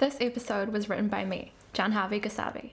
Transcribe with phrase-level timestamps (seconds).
[0.00, 2.70] This episode was written by me, John Harvey Gasabi.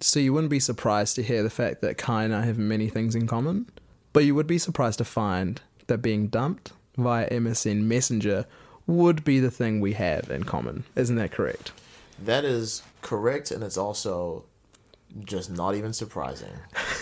[0.00, 2.90] So you wouldn't be surprised to hear the fact that Kai and I have many
[2.90, 3.70] things in common,
[4.12, 8.44] but you would be surprised to find that being dumped via MSN Messenger
[8.86, 10.84] would be the thing we have in common.
[10.94, 11.72] Isn't that correct?
[12.22, 14.44] That is correct, and it's also
[15.24, 16.52] just not even surprising.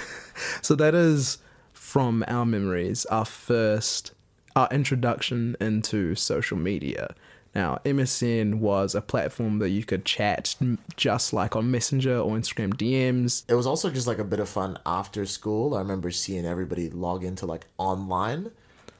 [0.63, 1.39] So that is
[1.73, 4.13] from our memories, our first,
[4.57, 7.15] our introduction into social media.
[7.55, 10.55] Now, MSN was a platform that you could chat
[10.97, 13.43] just like on Messenger or Instagram DMs.
[13.49, 15.75] It was also just like a bit of fun after school.
[15.75, 18.53] I remember seeing everybody log into like online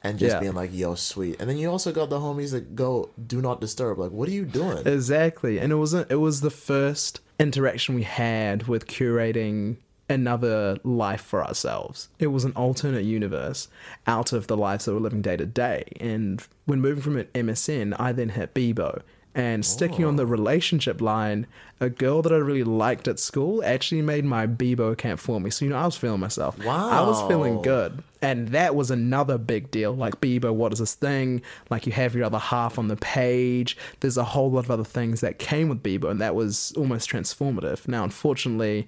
[0.03, 0.39] and just Yeah.
[0.41, 1.39] being like, yo, sweet.
[1.39, 3.99] And then you also got the homies that go, do not disturb.
[3.99, 4.85] Like, what are you doing?
[4.85, 9.77] Exactly, and it wasn't, it was the first interaction we had with curating
[10.11, 12.09] another life for ourselves.
[12.19, 13.67] It was an alternate universe
[14.05, 15.85] out of the lives that we're living day to day.
[15.99, 19.01] And when moving from an MSN, I then hit Bebo.
[19.33, 20.27] And sticking on the oh.
[20.27, 21.47] relationship line,
[21.79, 25.49] a girl that I really liked at school actually made my Bebo account for me.
[25.49, 26.61] So, you know, I was feeling myself.
[26.63, 26.89] Wow.
[26.89, 28.03] I was feeling good.
[28.21, 29.93] And that was another big deal.
[29.93, 31.41] Like, Bebo, what is this thing?
[31.69, 33.77] Like, you have your other half on the page.
[34.01, 37.09] There's a whole lot of other things that came with Bebo, and that was almost
[37.09, 37.87] transformative.
[37.87, 38.85] Now, unfortunately,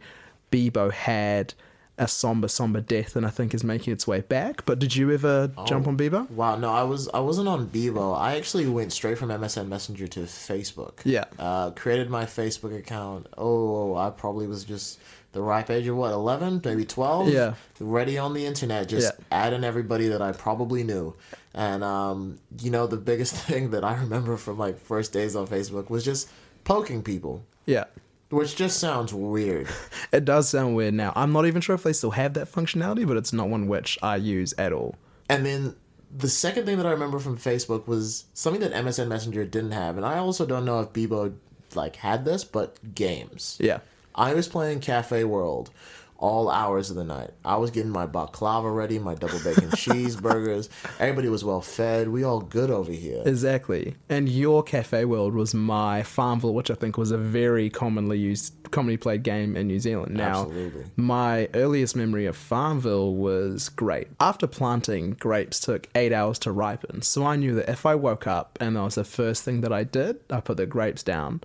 [0.53, 1.53] Bebo had
[1.97, 4.65] a somber, somber death, and I think is making its way back.
[4.65, 6.29] But did you ever jump on Bebo?
[6.31, 8.17] Wow, no, I was I wasn't on Bebo.
[8.17, 10.99] I actually went straight from MSN Messenger to Facebook.
[11.05, 11.25] Yeah.
[11.37, 13.27] Uh, created my Facebook account.
[13.37, 14.99] Oh, I probably was just
[15.33, 17.29] the ripe age of what, eleven, maybe twelve.
[17.29, 17.53] Yeah.
[17.79, 19.25] Ready on the internet, just Yeah.
[19.31, 21.15] adding everybody that I probably knew.
[21.53, 25.45] And um, you know, the biggest thing that I remember from like first days on
[25.47, 26.27] Facebook was just
[26.63, 27.85] poking people, Yeah.
[28.33, 29.67] Which just sounds weird.
[30.11, 31.11] It does sound weird now.
[31.15, 33.97] I'm not even sure if they still have that functionality, but it's not one which
[34.03, 34.95] I use at all.
[35.27, 35.75] And then
[36.15, 39.97] the second thing that I remember from Facebook was something that MSN Messenger didn't have,
[39.97, 41.33] and I also don't know if Bebo
[41.75, 43.57] like had this, but games.
[43.59, 43.79] Yeah.
[44.13, 45.71] I was playing Cafe World
[46.17, 47.31] all hours of the night.
[47.43, 50.69] I was getting my baklava ready, my double bacon cheeseburgers.
[50.99, 52.09] Everybody was well fed.
[52.09, 53.23] We all good over here.
[53.25, 53.95] Exactly.
[54.09, 58.53] And your Cafe World was my Farmville, which I think was a very commonly used,
[58.71, 60.15] commonly played game in New Zealand.
[60.15, 60.85] Now, Absolutely.
[60.95, 64.09] my earliest memory of Farmville was grape.
[64.19, 67.01] After planting, grapes took eight hours to ripen.
[67.01, 69.73] So I knew that if I woke up and that was the first thing that
[69.73, 71.41] I did, I put the grapes down.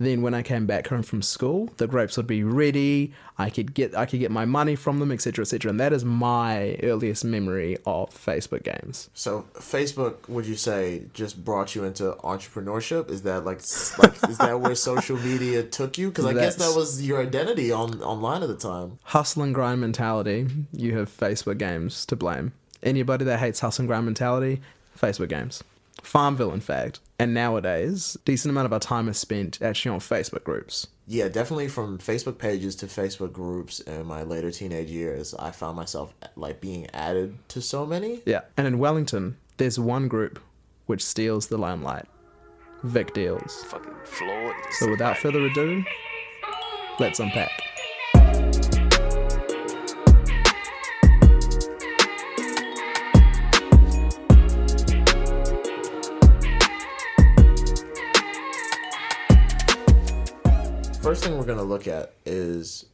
[0.00, 3.12] Then when I came back home from school, the grapes would be ready.
[3.36, 5.68] I could get I could get my money from them, etc., etc.
[5.68, 9.10] And that is my earliest memory of Facebook games.
[9.12, 13.10] So Facebook, would you say, just brought you into entrepreneurship?
[13.10, 13.60] Is that like,
[13.98, 16.08] like is that where social media took you?
[16.08, 18.98] Because I guess that was your identity on online at the time.
[19.04, 22.52] hustle and grind mentality, you have Facebook games to blame.
[22.82, 24.62] Anybody that hates hustle and grind mentality,
[24.98, 25.62] Facebook games.
[26.02, 27.00] Farmville, in fact.
[27.18, 30.86] And nowadays, decent amount of our time is spent actually on Facebook groups.
[31.06, 35.76] Yeah, definitely from Facebook pages to Facebook groups in my later teenage years, I found
[35.76, 38.22] myself like being added to so many.
[38.24, 38.42] Yeah.
[38.56, 40.38] And in Wellington, there's one group
[40.86, 42.06] which steals the limelight.
[42.82, 43.64] Vic Deals.
[43.64, 44.54] fucking Floyd.
[44.70, 45.84] So without further ado,
[46.98, 47.50] let's unpack.
[61.00, 62.84] First thing we're going to look at is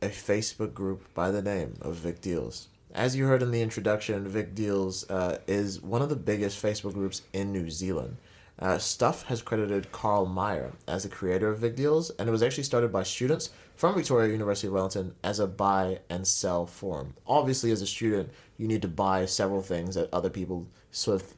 [0.00, 2.68] a Facebook group by the name of Vic Deals.
[2.94, 6.94] As you heard in the introduction, Vic Deals uh, is one of the biggest Facebook
[6.94, 8.18] groups in New Zealand.
[8.60, 12.42] Uh, Stuff has credited Carl Meyer as the creator of Vic Deals, and it was
[12.42, 17.14] actually started by students from Victoria University of Wellington as a buy and sell forum.
[17.26, 21.34] Obviously, as a student, you need to buy several things that other people sort of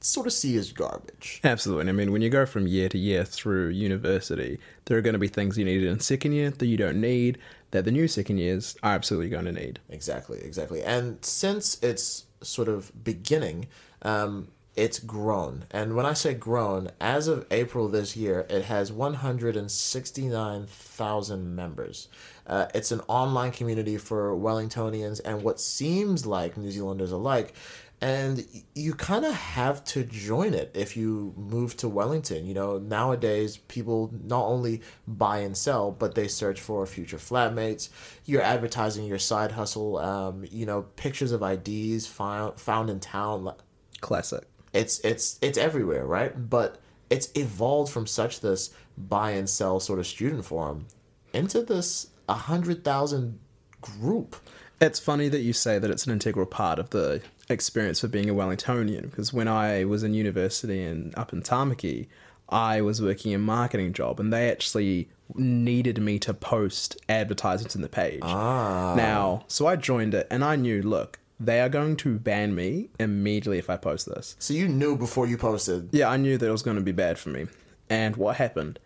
[0.00, 1.40] sort of see as garbage.
[1.44, 1.88] Absolutely.
[1.88, 5.18] I mean, when you go from year to year through university, there are going to
[5.18, 7.38] be things you needed in second year that you don't need,
[7.70, 9.78] that the new second years are absolutely going to need.
[9.88, 10.82] Exactly, exactly.
[10.82, 13.68] And since its sort of beginning,
[14.02, 15.64] um, it's grown.
[15.70, 22.08] And when I say grown, as of April this year, it has 169,000 members.
[22.46, 27.52] Uh, it's an online community for Wellingtonians and what seems like New Zealanders alike.
[28.02, 32.46] And you kind of have to join it if you move to Wellington.
[32.46, 37.90] You know, nowadays people not only buy and sell, but they search for future flatmates.
[38.24, 39.98] You're advertising your side hustle.
[39.98, 43.54] Um, you know, pictures of IDs found found in town.
[44.00, 44.44] Classic.
[44.72, 46.48] It's it's it's everywhere, right?
[46.48, 46.78] But
[47.10, 50.86] it's evolved from such this buy and sell sort of student forum
[51.34, 53.40] into this a hundred thousand
[53.80, 54.36] group.
[54.80, 58.30] It's funny that you say that it's an integral part of the experience for being
[58.30, 62.06] a Wellingtonian because when I was in university and up in Tamaki,
[62.48, 67.82] I was working a marketing job and they actually needed me to post advertisements in
[67.82, 68.20] the page.
[68.22, 68.94] Ah.
[68.96, 72.88] Now, so I joined it and I knew, look, they are going to ban me
[72.98, 74.34] immediately if I post this.
[74.38, 75.90] So you knew before you posted.
[75.92, 77.46] Yeah, I knew that it was going to be bad for me.
[77.88, 78.78] And what happened?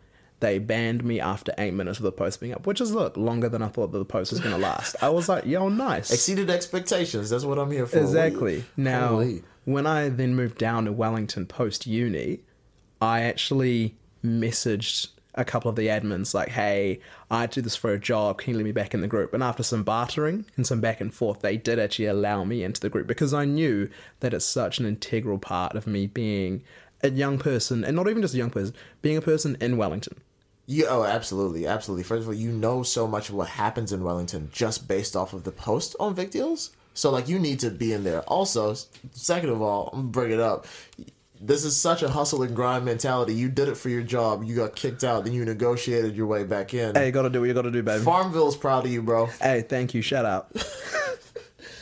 [0.44, 3.48] They banned me after eight minutes of the post being up, which is look longer
[3.48, 4.94] than I thought that the post was going to last.
[5.00, 6.10] I was like, yo, nice.
[6.10, 7.30] Exceeded expectations.
[7.30, 7.98] That's what I'm here for.
[7.98, 8.62] Exactly.
[8.76, 9.26] Now,
[9.64, 12.40] when I then moved down to Wellington post uni,
[13.00, 17.00] I actually messaged a couple of the admins like, "Hey,
[17.30, 18.36] I do this for a job.
[18.36, 21.00] Can you let me back in the group?" And after some bartering and some back
[21.00, 23.88] and forth, they did actually allow me into the group because I knew
[24.20, 26.62] that it's such an integral part of me being
[27.02, 30.16] a young person, and not even just a young person, being a person in Wellington.
[30.66, 32.04] You, oh, absolutely, absolutely.
[32.04, 35.34] First of all, you know so much of what happens in Wellington just based off
[35.34, 36.70] of the post on Vic Deals.
[36.94, 38.20] So, like, you need to be in there.
[38.22, 38.74] Also,
[39.12, 40.66] second of all, I'm gonna bring it up.
[41.40, 43.34] This is such a hustle and grind mentality.
[43.34, 44.44] You did it for your job.
[44.44, 46.94] You got kicked out, then you negotiated your way back in.
[46.94, 48.02] Hey, you gotta do what you gotta do, baby.
[48.02, 49.26] Farmville's proud of you, bro.
[49.26, 50.00] hey, thank you.
[50.00, 50.50] Shout out.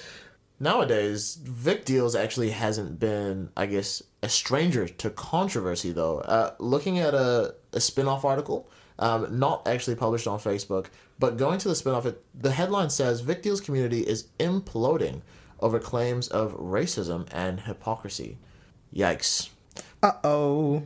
[0.60, 6.18] Nowadays, Vic Deals actually hasn't been, I guess, a stranger to controversy, though.
[6.20, 10.86] Uh, looking at a, a Spinoff article, um, not actually published on Facebook,
[11.18, 15.22] but going to the Spinoff, it, the headline says Vic Deals community is imploding
[15.60, 18.38] over claims of racism and hypocrisy.
[18.94, 19.48] Yikes.
[20.02, 20.82] Uh oh.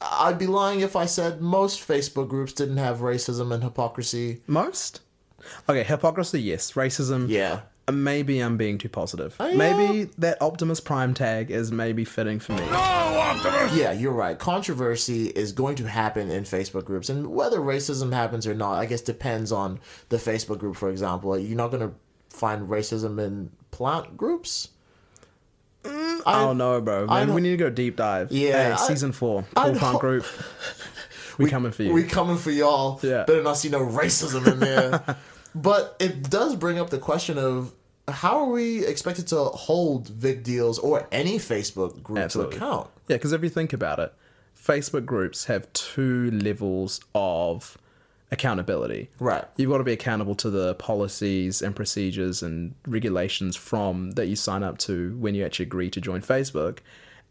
[0.00, 4.42] I'd be lying if I said most Facebook groups didn't have racism and hypocrisy.
[4.46, 5.00] Most?
[5.68, 6.72] Okay, hypocrisy, yes.
[6.72, 7.60] Racism, Yeah.
[7.92, 9.36] Maybe I'm being too positive.
[9.38, 9.54] yeah.
[9.54, 12.60] Maybe that Optimus Prime tag is maybe fitting for me.
[12.70, 13.76] No, Optimus!
[13.76, 14.38] Yeah, you're right.
[14.38, 18.86] Controversy is going to happen in Facebook groups, and whether racism happens or not, I
[18.86, 20.76] guess depends on the Facebook group.
[20.76, 21.94] For example, you're not going to
[22.30, 24.68] find racism in plant groups.
[25.82, 27.06] Mm, I don't know, bro.
[27.06, 28.32] Man, we need to go deep dive.
[28.32, 29.44] Yeah, Hey, I- season four.
[29.54, 30.24] I Cool Punk don't- Group.
[31.36, 31.92] We, coming for you.
[31.92, 33.00] We coming for y'all.
[33.02, 33.24] Yeah.
[33.24, 35.16] Better not see no racism in there.
[35.54, 37.72] but it does bring up the question of
[38.08, 42.58] how are we expected to hold Vic Deals or any Facebook group Absolutely.
[42.58, 42.90] to account?
[43.08, 44.12] Yeah, because if you think about it,
[44.58, 47.78] Facebook groups have two levels of
[48.30, 49.10] accountability.
[49.18, 49.44] Right.
[49.56, 54.36] You've got to be accountable to the policies and procedures and regulations from that you
[54.36, 56.78] sign up to when you actually agree to join Facebook.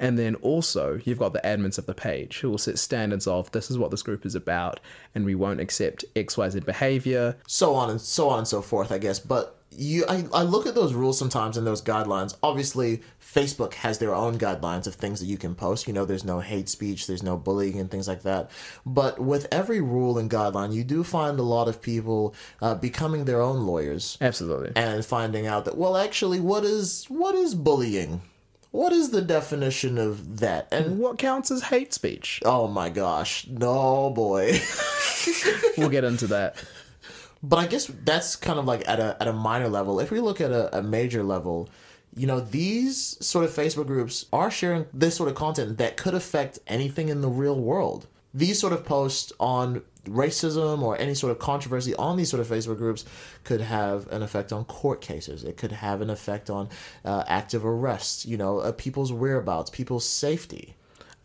[0.04, 3.50] And then also, you've got the admins of the page who will set standards of
[3.52, 4.82] this is what this group is about,
[5.16, 7.38] and we won't accept XYZ behavior.
[7.48, 9.18] so on and so on and so forth, I guess.
[9.18, 12.36] But you, I, I look at those rules sometimes and those guidelines.
[12.44, 15.88] Obviously, Facebook has their own guidelines of things that you can post.
[15.88, 18.52] You know, there's no hate speech, there's no bullying and things like that.
[18.86, 23.24] But with every rule and guideline, you do find a lot of people uh, becoming
[23.24, 24.74] their own lawyers Absolutely.
[24.76, 28.22] and finding out that well, actually, what is what is bullying?
[28.74, 30.68] What is the definition of that?
[30.72, 30.98] And hmm.
[30.98, 32.42] What counts as hate speech?
[32.44, 34.60] oh my gosh, no boy.
[35.78, 36.62] We'll get into that.
[37.42, 40.00] But I guess that's kind of like at a at a minor level.
[40.00, 41.70] If we look at a, a major level,
[42.16, 46.16] you know, these sort of Facebook groups are sharing this sort of content that could
[46.16, 48.08] affect anything in the real world.
[48.34, 52.48] These sort of posts on racism or any sort of controversy on these sort of
[52.48, 53.06] Facebook groups
[53.44, 55.44] could have an effect on court cases.
[55.44, 56.70] It could have an effect on
[57.06, 60.76] uh, active arrests, you know, uh, people's whereabouts, people's safety.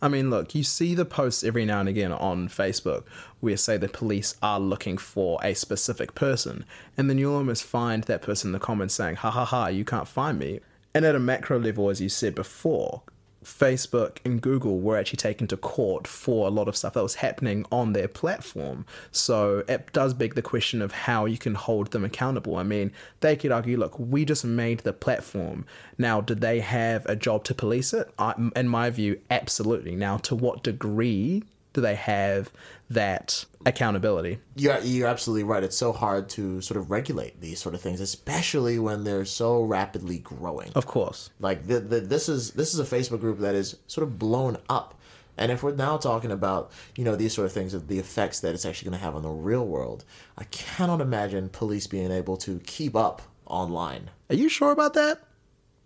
[0.00, 3.04] I mean, look, you see the posts every now and again on Facebook
[3.40, 6.64] where say the police are looking for a specific person,
[6.96, 9.84] and then you'll almost find that person in the comments saying, ha ha ha, you
[9.84, 10.60] can't find me.
[10.94, 13.02] And at a macro level, as you said before,
[13.44, 17.16] Facebook and Google were actually taken to court for a lot of stuff that was
[17.16, 18.84] happening on their platform.
[19.12, 22.56] So it does beg the question of how you can hold them accountable.
[22.56, 25.66] I mean, they could argue, look, we just made the platform.
[25.96, 28.10] Now, did they have a job to police it?
[28.18, 29.94] I, in my view, absolutely.
[29.94, 32.52] Now, to what degree do they have
[32.90, 34.38] that accountability?
[34.56, 35.62] You're, you're absolutely right.
[35.62, 39.62] It's so hard to sort of regulate these sort of things, especially when they're so
[39.62, 40.70] rapidly growing.
[40.74, 41.30] Of course.
[41.40, 44.58] Like the, the, this is this is a Facebook group that is sort of blown
[44.68, 44.94] up.
[45.36, 48.40] And if we're now talking about, you know, these sort of things, of the effects
[48.40, 50.04] that it's actually going to have on the real world,
[50.36, 54.10] I cannot imagine police being able to keep up online.
[54.30, 55.22] Are you sure about that?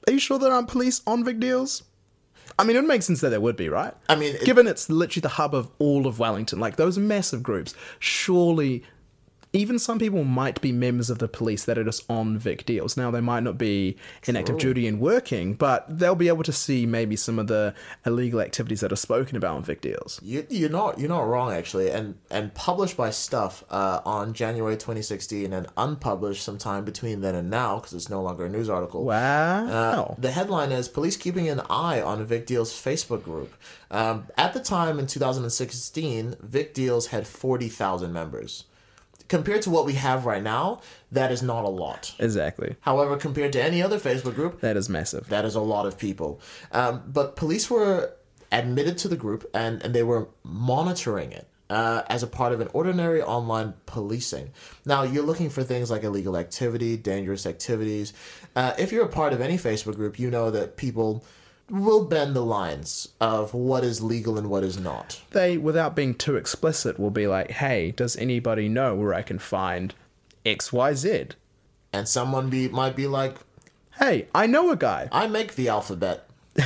[0.08, 1.82] Are you sure there aren't police on Vic Deals?
[2.58, 3.94] I mean, it would make sense that there would be, right?
[4.08, 7.42] I mean, it- given it's literally the hub of all of Wellington, like those massive
[7.42, 8.82] groups, surely
[9.52, 12.96] even some people might be members of the police that are just on Vic deals.
[12.96, 16.52] Now, they might not be in active duty and working, but they'll be able to
[16.52, 17.74] see maybe some of the
[18.06, 20.18] illegal activities that are spoken about on Vic deals.
[20.22, 24.74] You, you're not you're not wrong actually, and and published by Stuff uh, on January
[24.74, 29.04] 2016, and unpublished sometime between then and now because it's no longer a news article.
[29.04, 29.66] Wow.
[29.66, 33.52] Uh, the headline is Police Keeping an Eye on Vic Deals Facebook group.
[33.90, 38.64] Um, at the time in 2016, Vic Deals had 40,000 members.
[39.28, 42.14] Compared to what we have right now, that is not a lot.
[42.18, 42.76] exactly.
[42.80, 45.28] However, compared to any other Facebook group, That is massive.
[45.28, 46.40] that is a lot of people.
[46.72, 48.12] Um, but police were
[48.50, 51.46] admitted to the group and, and they were monitoring it.
[51.70, 54.50] Uh, as a part of an ordinary online policing.
[54.84, 58.12] Now, you're looking for things like illegal activity, dangerous activities.
[58.54, 61.24] Uh, if you're a part of any Facebook group, you know that people
[61.70, 65.22] will bend the lines of what is legal and what is not.
[65.30, 69.38] They, without being too explicit, will be like, hey, does anybody know where I can
[69.38, 69.94] find
[70.44, 71.32] XYZ?
[71.92, 73.36] And someone be might be like,
[73.98, 75.08] Hey, I know a guy.
[75.12, 76.26] I make the alphabet.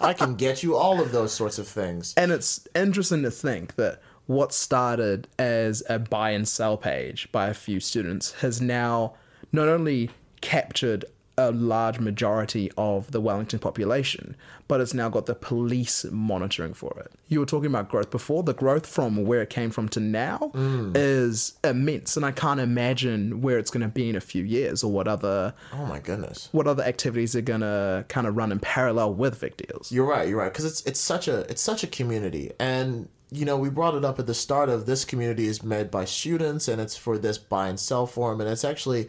[0.00, 2.14] I can get you all of those sorts of things.
[2.16, 7.48] And it's interesting to think that what started as a buy and sell page by
[7.48, 9.14] a few students has now
[9.52, 11.04] not only captured
[11.38, 14.36] a large majority of the Wellington population,
[14.68, 17.12] but it's now got the police monitoring for it.
[17.28, 18.42] You were talking about growth before.
[18.42, 20.92] The growth from where it came from to now mm.
[20.96, 24.82] is immense, and I can't imagine where it's going to be in a few years
[24.82, 26.48] or what other Oh my goodness.
[26.52, 29.92] what other activities are going to kind of run in parallel with Vic deals.
[29.92, 30.28] You're right.
[30.28, 30.52] You're right.
[30.52, 34.04] Because it's it's such a it's such a community, and you know we brought it
[34.04, 37.38] up at the start of this community is made by students, and it's for this
[37.38, 39.08] buy and sell forum, and it's actually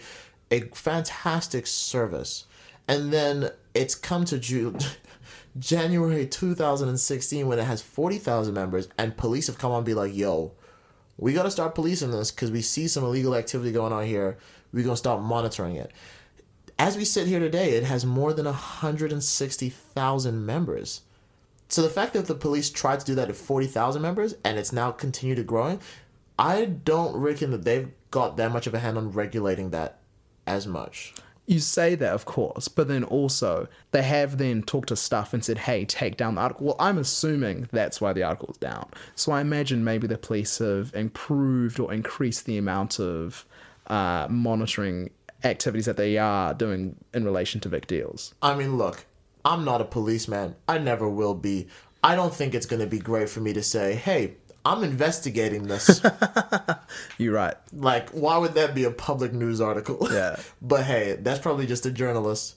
[0.51, 2.45] a fantastic service.
[2.87, 4.79] And then it's come to June.
[5.59, 10.15] January 2016 when it has 40,000 members and police have come on and be like,
[10.15, 10.53] yo,
[11.17, 14.37] we got to start policing this because we see some illegal activity going on here.
[14.71, 15.91] We're going to start monitoring it.
[16.77, 21.01] As we sit here today, it has more than 160,000 members.
[21.69, 24.71] So the fact that the police tried to do that at 40,000 members and it's
[24.71, 25.81] now continued to growing,
[26.37, 29.99] I don't reckon that they've got that much of a hand on regulating that
[30.47, 31.13] as much.
[31.45, 35.45] You say that, of course, but then also they have then talked to stuff and
[35.45, 36.67] said, hey, take down the article.
[36.67, 38.89] Well, I'm assuming that's why the article's down.
[39.15, 43.45] So I imagine maybe the police have improved or increased the amount of
[43.87, 45.11] uh, monitoring
[45.45, 48.33] activities that they are doing in relation to Vic deals.
[48.41, 49.05] I mean, look,
[49.45, 50.55] I'm not a policeman.
[50.67, 51.67] I never will be.
[52.03, 54.35] I don't think it's going to be great for me to say, hey,
[54.67, 56.01] I'm investigating this.
[57.17, 57.55] You're right.
[57.73, 60.07] like, why would that be a public news article?
[60.11, 60.37] Yeah.
[60.61, 62.55] but hey, that's probably just a journalist.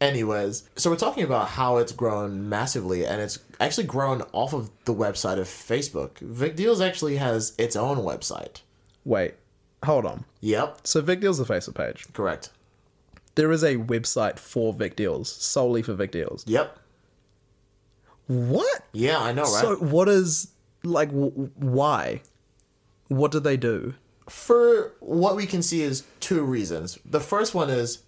[0.00, 4.70] Anyways, so we're talking about how it's grown massively, and it's actually grown off of
[4.84, 6.18] the website of Facebook.
[6.18, 8.60] Vic Deals actually has its own website.
[9.06, 9.34] Wait,
[9.84, 10.24] hold on.
[10.40, 12.06] Yep, So Vic Deals is a Facebook page.
[12.12, 12.50] correct.
[13.36, 16.44] There is a website for Vic Deals, solely for Vic Deals.
[16.46, 16.78] Yep.
[18.26, 18.82] What?
[18.92, 19.62] Yeah, I know, right?
[19.62, 20.48] So what is
[20.82, 22.22] like w- why?
[23.08, 23.94] What do they do?
[24.28, 26.98] For what we can see is two reasons.
[27.04, 28.02] The first one is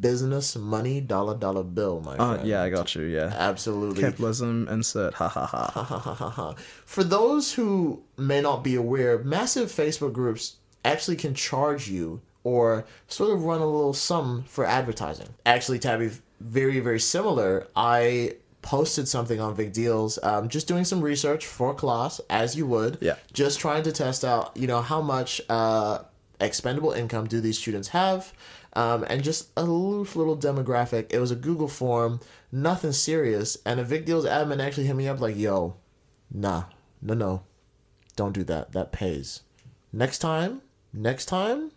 [0.00, 2.48] business money, dollar dollar bill, my Uh, friend.
[2.48, 3.02] yeah, I got you.
[3.04, 4.02] Yeah, Absolutely.
[4.02, 4.68] capitalism.
[4.70, 5.14] Insert.
[5.14, 6.54] Ha ha ha.
[6.84, 12.84] For those who may not be aware, massive Facebook groups actually can charge you or
[13.08, 15.28] sort of run a little sum for advertising.
[15.46, 16.10] Actually, Tabby,
[16.40, 17.66] very, very similar.
[17.74, 22.66] I posted something on Vic Deals, um, just doing some research for class, as you
[22.66, 22.98] would.
[23.00, 23.16] Yeah.
[23.32, 25.98] Just trying to test out, you know, how much uh,
[26.40, 28.32] expendable income do these students have,
[28.74, 31.12] um, and just a loose little demographic.
[31.12, 35.08] It was a Google form, nothing serious, and a Vic Deals admin actually hit me
[35.08, 35.74] up like, "Yo,
[36.30, 36.64] nah,
[37.02, 37.42] no, no,
[38.16, 38.72] don't do that.
[38.72, 39.42] That pays.
[39.92, 41.72] Next time, next time,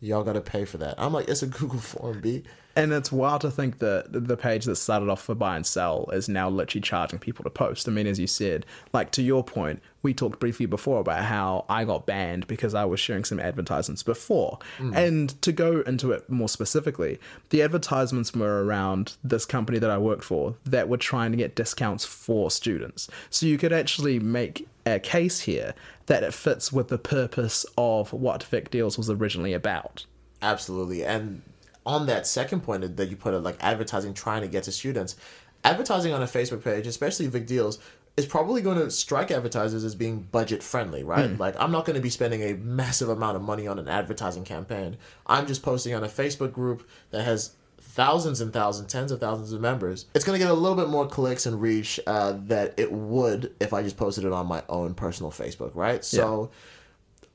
[0.00, 2.42] y'all gotta pay for that." I'm like, "It's a Google form, B."
[2.78, 6.08] And it's wild to think that the page that started off for buy and sell
[6.12, 7.88] is now literally charging people to post.
[7.88, 11.64] I mean, as you said, like to your point, we talked briefly before about how
[11.68, 14.60] I got banned because I was sharing some advertisements before.
[14.76, 14.94] Hmm.
[14.94, 17.18] And to go into it more specifically,
[17.50, 21.56] the advertisements were around this company that I worked for that were trying to get
[21.56, 23.08] discounts for students.
[23.28, 25.74] So you could actually make a case here
[26.06, 30.06] that it fits with the purpose of what Vic Deals was originally about.
[30.40, 31.04] Absolutely.
[31.04, 31.42] And
[31.88, 35.16] on that second point that you put it like advertising trying to get to students,
[35.64, 37.78] advertising on a Facebook page, especially Vic Deals,
[38.18, 41.38] is probably going to strike advertisers as being budget friendly, right?
[41.38, 44.44] Like I'm not going to be spending a massive amount of money on an advertising
[44.44, 44.98] campaign.
[45.26, 49.52] I'm just posting on a Facebook group that has thousands and thousands, tens of thousands
[49.52, 50.06] of members.
[50.14, 53.54] It's going to get a little bit more clicks and reach uh, that it would
[53.60, 56.04] if I just posted it on my own personal Facebook, right?
[56.04, 56.50] So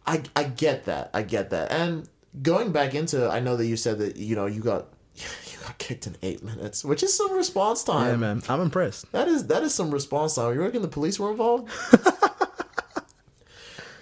[0.06, 1.10] I I get that.
[1.14, 1.72] I get that.
[1.72, 2.08] And
[2.42, 5.78] going back into, I know that you said that you know you got you got
[5.78, 8.08] kicked in eight minutes, which is some response time.
[8.08, 9.12] Yeah, man, I'm impressed.
[9.12, 10.54] That is that is some response time.
[10.54, 11.70] You reckon the police were involved?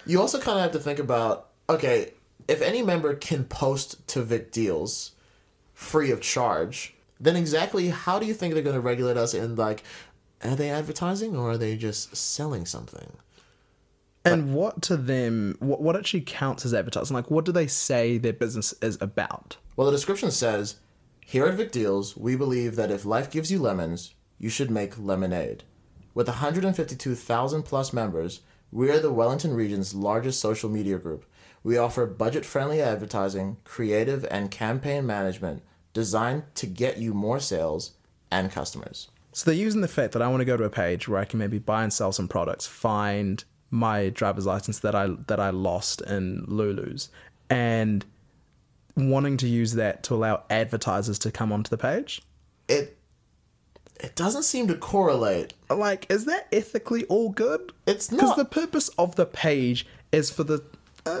[0.06, 2.12] you also kind of have to think about okay,
[2.48, 5.12] if any member can post to Vic Deals
[5.74, 9.56] free of charge, then exactly how do you think they're going to regulate us in
[9.56, 9.82] like
[10.44, 13.12] are they advertising or are they just selling something?
[14.24, 17.14] And what to them, what, what actually counts as advertising?
[17.14, 19.56] Like, what do they say their business is about?
[19.76, 20.76] Well, the description says,
[21.20, 24.98] "Here at Vic Deals, we believe that if life gives you lemons, you should make
[24.98, 25.64] lemonade."
[26.14, 31.24] With 152,000 plus members, we are the Wellington region's largest social media group.
[31.64, 35.62] We offer budget-friendly advertising, creative and campaign management
[35.92, 37.92] designed to get you more sales
[38.30, 39.08] and customers.
[39.32, 41.24] So they're using the fact that I want to go to a page where I
[41.24, 45.50] can maybe buy and sell some products, find my driver's license that I that I
[45.50, 47.10] lost in Lulu's,
[47.50, 48.04] and
[48.94, 52.22] wanting to use that to allow advertisers to come onto the page.
[52.68, 52.96] It
[53.98, 55.54] it doesn't seem to correlate.
[55.70, 57.72] Like, is that ethically all good?
[57.86, 60.62] It's not because the purpose of the page is for the.
[61.06, 61.20] Uh,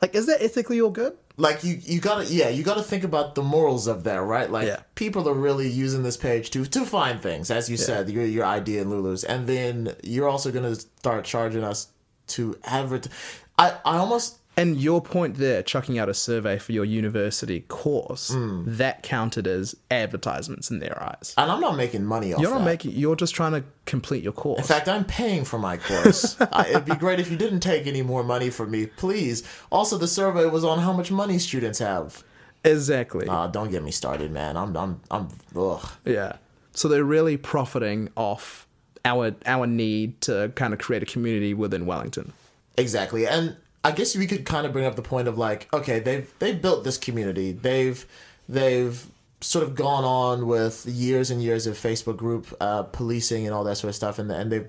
[0.00, 1.16] like, is that ethically all good?
[1.36, 4.50] Like you you gotta yeah you gotta think about the morals of that right?
[4.50, 4.80] Like Yeah.
[4.94, 8.44] people are really using this page to to find things as you said your your
[8.44, 9.24] idea and lulu's.
[9.24, 11.88] And then you're also gonna start charging us
[12.28, 13.12] to advertise
[13.58, 18.30] i i almost And your point there, chucking out a survey for your university course,
[18.32, 18.62] Hmm.
[18.66, 21.34] that counted as advertisements in their eyes.
[21.38, 22.64] and i'm not making money off You're not that.
[22.64, 22.92] making.
[22.92, 24.58] You're just trying to complete your course.
[24.60, 27.86] in fact i'm paying for my course I, it'd be great if you didn't take
[27.86, 31.78] any more money from me please also the survey was on how much money students
[31.80, 32.22] have
[32.64, 33.26] exactly.
[33.28, 35.88] uh, don't get me started man i'm i'm i'm ugh.
[36.04, 36.34] yeah.
[36.72, 38.66] So they're really profiting off
[39.04, 42.32] our our need to kind of create a community within Wellington.
[42.78, 43.26] Exactly.
[43.26, 46.32] And I guess we could kind of bring up the point of like, okay, they've
[46.38, 47.52] they've built this community.
[47.52, 48.04] They've
[48.48, 49.06] they've
[49.40, 53.64] sort of gone on with years and years of Facebook group uh, policing and all
[53.64, 54.68] that sort of stuff, and and they've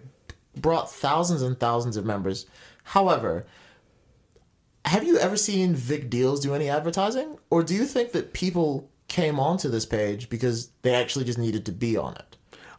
[0.55, 2.45] brought thousands and thousands of members.
[2.83, 3.45] However,
[4.85, 8.89] have you ever seen Vic Deals do any advertising, or do you think that people
[9.07, 12.30] came onto this page because they actually just needed to be on it?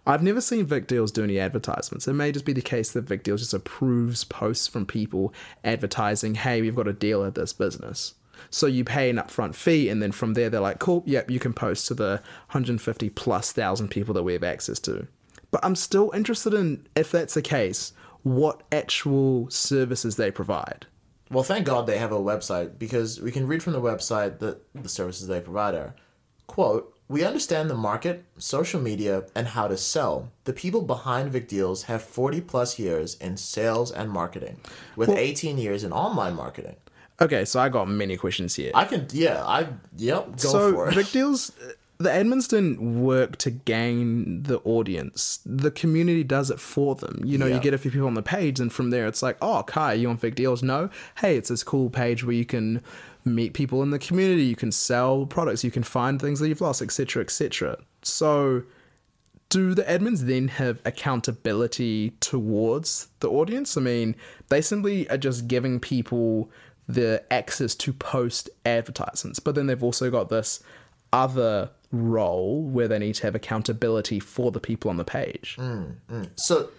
[0.05, 2.09] I've never seen Vic Deals do any advertisements.
[2.09, 6.35] It may just be the case that Vic Deals just approves posts from people advertising,
[6.35, 8.15] hey, we've got a deal at this business.
[8.51, 11.39] So you pay an upfront fee, and then from there they're like, cool, yep, you
[11.39, 15.07] can post to the 150 plus thousand people that we have access to.
[15.53, 17.93] But I'm still interested in, if that's the case,
[18.25, 20.87] what actual services they provide.
[21.31, 24.61] Well, thank God they have a website because we can read from the website that
[24.75, 25.95] the services they provide are
[26.47, 30.31] quote, we understand the market, social media, and how to sell.
[30.45, 34.57] The people behind Vic Deals have 40 plus years in sales and marketing,
[34.97, 36.77] with 18 years in online marketing.
[37.21, 38.73] Okay, so I got many questions here.
[38.75, 40.95] I can, yeah, I, yep, go so for it.
[40.95, 41.53] Vic Deals,
[41.99, 45.39] the admins didn't work to gain the audience.
[45.45, 47.21] The community does it for them.
[47.25, 47.57] You know, Yeah.
[47.57, 49.93] you get a few people on the page, and from there, it's like, oh, Kai,
[49.93, 50.63] you on Vic Deals?
[50.63, 50.89] No.
[51.19, 52.81] Hey, it's this cool page where you can
[53.25, 54.45] meet people in the community.
[54.45, 55.65] You can sell products.
[55.65, 57.79] You can find things that you've lost, etc., etc.
[58.03, 58.63] So.
[59.49, 63.77] Do the admins then have accountability towards the audience?
[63.77, 64.17] I mean,
[64.49, 66.51] they simply are just giving people
[66.89, 70.63] the access to post advertisements, but then they've also got this
[71.13, 75.57] other role where they need to have accountability for the people on the page.
[75.61, 76.31] Mm, mm.
[76.37, 76.71] So,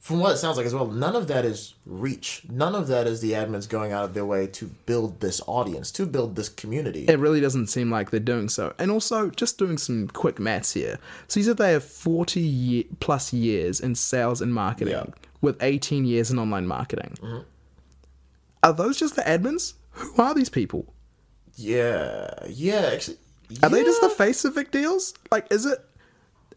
[0.00, 2.42] from what it sounds like as well, none of that is reach.
[2.50, 5.90] None of that is the admins going out of their way to build this audience,
[5.92, 7.04] to build this community.
[7.06, 8.72] It really doesn't seem like they're doing so.
[8.78, 10.98] And also, just doing some quick maths here.
[11.28, 15.04] So you said they have 40 ye- plus years in sales and marketing, Yeah.
[15.42, 17.16] with 18 years in online marketing.
[17.20, 17.42] Mm-hmm.
[18.62, 19.74] Are those just the admins?
[19.92, 20.94] Who are these people?
[21.56, 22.90] yeah, yeah.
[22.94, 23.18] Actually,
[23.62, 25.12] Are they just the face of Vic Deals?
[25.30, 25.78] Like, is it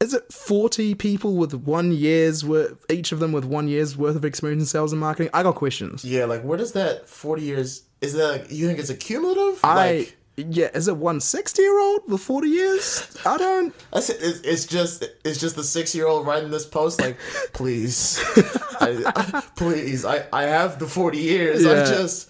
[0.03, 4.17] is it forty people with one year's worth, each of them with one year's worth
[4.17, 5.29] of experience in sales and marketing?
[5.33, 6.03] I got questions.
[6.03, 7.83] Yeah, like where does that forty years?
[8.01, 9.63] Is that like, you think it's a cumulative?
[9.63, 13.17] I like, yeah, is it one sixty year old with forty years?
[13.25, 13.73] I don't.
[13.93, 17.17] it's, it's just it's just the six year old writing this post like,
[17.53, 18.21] please,
[18.81, 21.65] I, please, I I have the forty years.
[21.65, 22.29] I just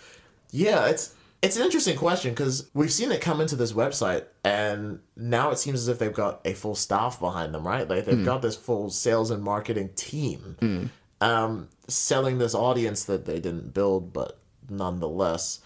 [0.51, 4.99] yeah, it's it's an interesting question because we've seen it come into this website and
[5.17, 7.85] now it seems as if they've got a full staff behind them, right?
[7.87, 13.41] Like they've got this full sales and marketing team, um, selling this audience that they
[13.41, 15.59] didn't build, but nonetheless.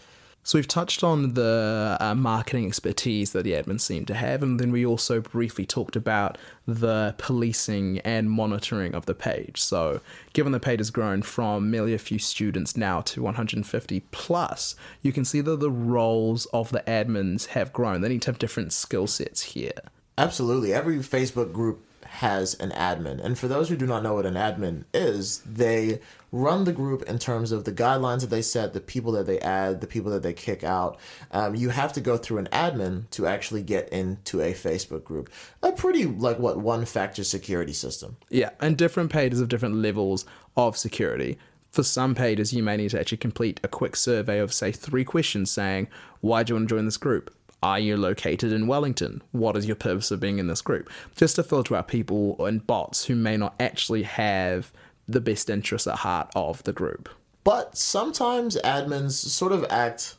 [0.48, 4.58] So we've touched on the uh, marketing expertise that the admins seem to have, and
[4.58, 9.62] then we also briefly talked about the policing and monitoring of the page.
[9.62, 10.00] So,
[10.32, 15.12] given the page has grown from merely a few students now to 150 plus, you
[15.12, 18.00] can see that the roles of the admins have grown.
[18.00, 19.82] They need to have different skill sets here.
[20.18, 20.74] Absolutely.
[20.74, 23.24] Every Facebook group has an admin.
[23.24, 26.00] And for those who do not know what an admin is, they
[26.32, 29.40] run the group in terms of the guidelines that they set, the people that they
[29.40, 31.00] add, the people that they kick out.
[31.32, 35.30] Um, you have to go through an admin to actually get into a Facebook group.
[35.64, 38.18] A pretty, like, what, one factor security system.
[38.30, 41.38] Yeah, and different pages have different levels of security.
[41.72, 45.04] For some pages, you may need to actually complete a quick survey of, say, three
[45.04, 45.88] questions saying,
[46.22, 47.34] Why do you want to join this group?
[47.64, 49.24] Are you located in Wellington?
[49.32, 50.90] What is your purpose of being in this group?
[51.16, 54.72] Just to filter out people and bots who may not actually have
[55.08, 57.10] the best interests at heart of the group.
[57.44, 60.16] But sometimes admins sort of act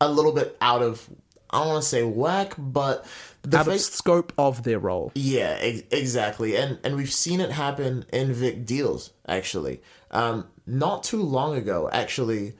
[0.00, 1.08] a little bit out of,
[1.50, 3.04] I don't want to say whack, but
[3.42, 5.12] the out of scope of their role.
[5.14, 9.82] Yeah, ex- exactly, and and we've seen it happen in Vic Deals actually.
[10.10, 12.54] Um, not too long ago, actually,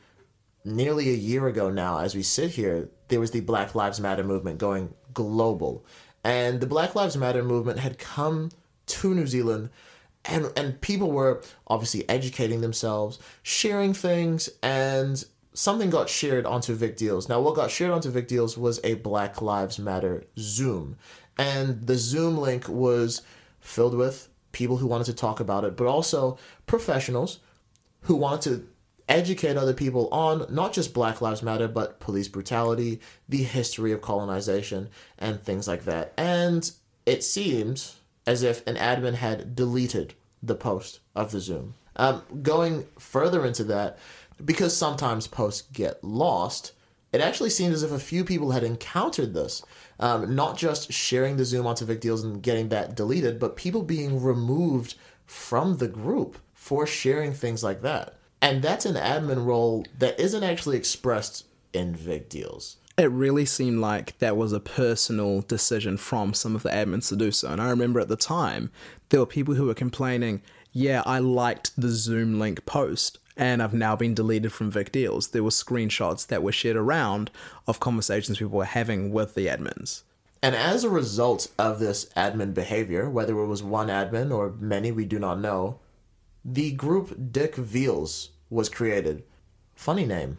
[0.64, 4.24] nearly a year ago now, as we sit here, there was the Black Lives Matter
[4.24, 5.84] movement going global,
[6.22, 8.50] and the Black Lives Matter movement had come
[8.86, 9.70] to New Zealand.
[10.26, 16.96] And, and people were obviously educating themselves, sharing things, and something got shared onto Vic
[16.96, 17.26] Deals.
[17.26, 20.96] Now, what got shared onto Vic Deals was a Black Lives Matter Zoom.
[21.38, 23.22] And the Zoom link was
[23.60, 27.40] filled with people who wanted to talk about it, but also professionals
[28.02, 28.68] who wanted to
[29.10, 34.00] educate other people on not just Black Lives Matter, but police brutality, the history of
[34.00, 36.14] colonization, and things like that.
[36.16, 36.70] And
[37.04, 37.90] it seemed
[38.26, 41.74] as if an admin had deleted the post of the Zoom.
[41.96, 43.98] Um, going further into that,
[44.42, 46.72] because sometimes posts get lost,
[47.12, 49.62] it actually seemed as if a few people had encountered this.
[49.98, 53.82] Um, not just sharing the Zoom onto Vic Deals and getting that deleted, but people
[53.82, 54.94] being removed
[55.26, 58.14] from the group for sharing things like that.
[58.42, 62.76] And that's an admin role that isn't actually expressed in Vic Deals.
[62.96, 67.16] It really seemed like that was a personal decision from some of the admins to
[67.16, 67.48] do so.
[67.48, 68.70] And I remember at the time,
[69.08, 73.72] there were people who were complaining, yeah, I liked the Zoom link post and I've
[73.72, 75.28] now been deleted from Vic Deals.
[75.28, 77.30] There were screenshots that were shared around
[77.66, 80.02] of conversations people were having with the admins.
[80.42, 84.92] And as a result of this admin behavior, whether it was one admin or many,
[84.92, 85.79] we do not know,
[86.44, 89.24] the group Dick Veals was created.
[89.74, 90.38] Funny name,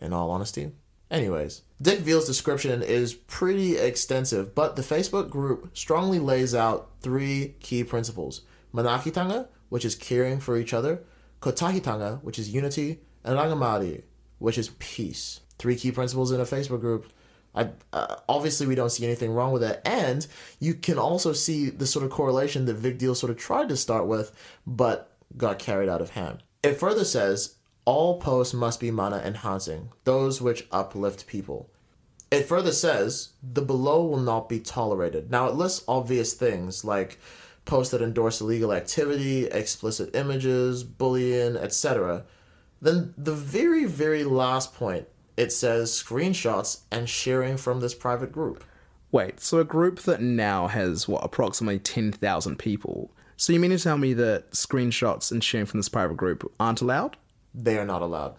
[0.00, 0.72] in all honesty.
[1.10, 7.54] Anyways, Dick Veal's description is pretty extensive, but the Facebook group strongly lays out three
[7.60, 8.42] key principles
[8.74, 11.02] Manaakitanga, which is caring for each other,
[11.40, 14.02] Kotahitanga, which is unity, and Rangimarie,
[14.38, 15.40] which is peace.
[15.58, 17.10] Three key principles in a Facebook group.
[17.54, 19.80] I, uh, obviously, we don't see anything wrong with that.
[19.86, 20.26] And
[20.60, 23.76] you can also see the sort of correlation that Vic Deal sort of tried to
[23.76, 24.32] start with,
[24.66, 26.42] but got carried out of hand.
[26.62, 31.70] It further says all posts must be mana enhancing, those which uplift people.
[32.30, 35.30] It further says the below will not be tolerated.
[35.30, 37.18] Now it lists obvious things like
[37.64, 42.24] posts that endorse illegal activity, explicit images, bullying, etc.
[42.80, 48.64] Then the very, very last point, it says screenshots and sharing from this private group.
[49.10, 53.10] Wait, so a group that now has, what, approximately 10,000 people.
[53.40, 56.80] So you mean to tell me that screenshots and sharing from this private group aren't
[56.80, 57.16] allowed?
[57.54, 58.34] They are not allowed.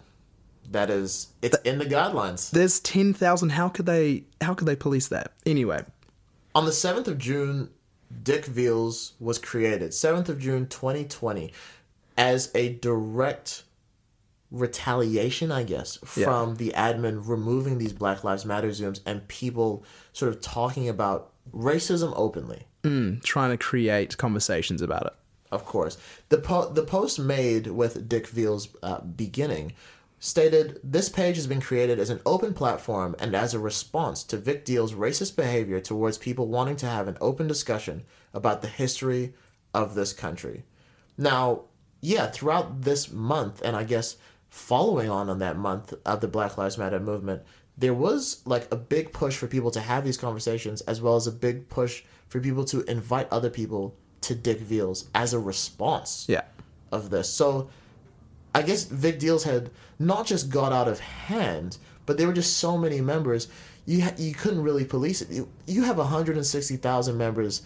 [0.70, 2.50] That is, it's in the guidelines.
[2.50, 3.48] There's 10,000.
[3.50, 5.32] How could they, how could they police that?
[5.44, 5.84] Anyway,
[6.54, 7.70] On the 7th of June,
[8.22, 11.52] Dick Veals was created, 7th of June 2020,
[12.18, 13.64] as a direct
[14.50, 16.24] retaliation, I guess, Yeah.
[16.26, 19.82] from the admin removing these Black Lives Matter Zooms and people
[20.12, 22.66] sort of talking about racism openly.
[22.82, 25.12] Trying to create conversations about it.
[25.50, 25.98] Of course.
[26.28, 29.72] The, po- the post made with Dick Veal's uh, beginning
[30.20, 34.36] stated this page has been created as an open platform and as a response to
[34.36, 39.32] Vic Deal's racist behavior towards people wanting to have an open discussion about the history
[39.72, 40.64] of this country.
[41.16, 41.62] Now,
[42.02, 44.16] yeah, throughout this month, and I guess
[44.50, 47.42] following on on that month of the Black Lives Matter movement,
[47.78, 51.26] there was like a big push for people to have these conversations, as well as
[51.26, 56.26] a big push for people to invite other people to Dick Veals as a response
[56.28, 56.42] Yeah.
[56.92, 57.28] of this.
[57.30, 57.70] So
[58.54, 62.56] I guess Vic Deals had not just got out of hand, but there were just
[62.58, 63.48] so many members.
[63.86, 65.30] You ha- you couldn't really police it.
[65.30, 67.62] You, you have 160,000 members.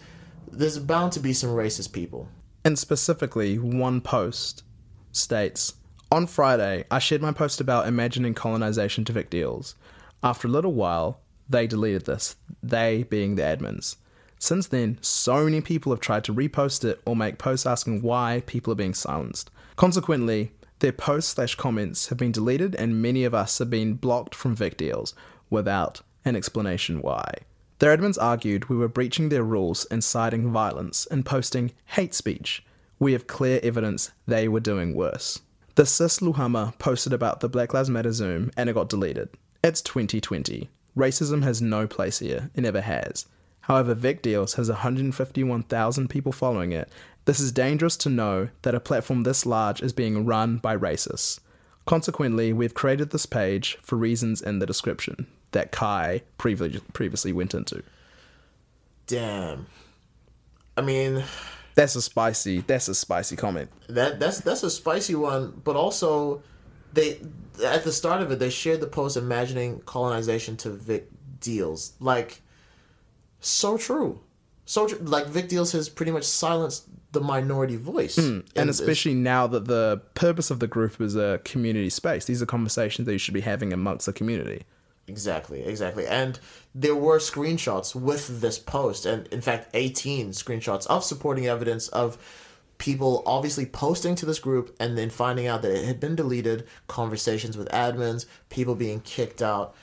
[0.51, 2.29] There's bound to be some racist people.
[2.63, 4.63] And specifically, one post
[5.11, 5.73] states
[6.11, 9.75] On Friday, I shared my post about imagining colonization to Vic Deals.
[10.25, 13.97] After a little while, they deleted this, they being the admins.
[14.39, 18.41] Since then, so many people have tried to repost it or make posts asking why
[18.47, 19.51] people are being silenced.
[19.75, 24.33] Consequently, their posts slash comments have been deleted, and many of us have been blocked
[24.33, 25.13] from Vic deals
[25.51, 27.31] without an explanation why.
[27.77, 32.65] Their admins argued we were breaching their rules, inciting violence, and posting hate speech.
[32.97, 35.41] We have clear evidence they were doing worse.
[35.75, 39.29] The Sis Luhama posted about the Black Lives Matter Zoom and it got deleted.
[39.65, 40.69] It's 2020.
[40.95, 43.25] Racism has no place here, it never has.
[43.61, 46.87] However, Vic Deals has 151,000 people following it.
[47.25, 51.39] This is dangerous to know that a platform this large is being run by racists.
[51.87, 57.55] Consequently, we've created this page for reasons in the description that Kai previ- previously went
[57.55, 57.81] into.
[59.07, 59.65] Damn.
[60.77, 61.23] I mean,
[61.73, 62.59] That's a spicy.
[62.61, 63.71] That's a spicy comment.
[63.89, 66.43] that that's that's a spicy one, but also
[66.95, 67.19] they
[67.63, 71.93] at the start of it they shared the post imagining colonization to Vic Deals.
[71.99, 72.41] Like
[73.39, 74.21] so true.
[74.65, 74.97] So true.
[74.99, 78.17] like Vic Deals has pretty much silenced the minority voice.
[78.17, 78.79] in and this.
[78.79, 82.25] especially now that the purpose of the group is a community space.
[82.25, 84.63] These are conversations that you should be having amongst the community.
[85.07, 86.07] Exactly, exactly.
[86.07, 86.39] And
[86.73, 92.17] there were screenshots with this post, and in fact, 18 screenshots of supporting evidence of
[92.85, 96.67] people obviously posting to this group and then finding out that it had been deleted,
[96.87, 99.73] conversations with admins, people being kicked out.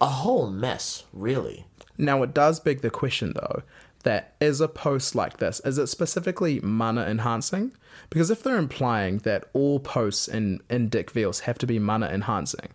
[0.00, 1.66] A whole mess, really.
[1.98, 3.64] Now, it does beg the question, though,
[4.04, 7.72] that is a post like this, is it specifically mana enhancing?
[8.10, 12.06] Because if they're implying that all posts in, in Dick Veals have to be mana
[12.06, 12.68] enhancing,